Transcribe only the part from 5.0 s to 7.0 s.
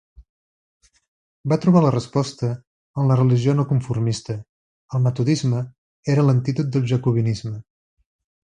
metodisme era l'antídot del